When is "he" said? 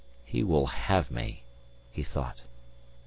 0.25-0.43, 1.91-2.01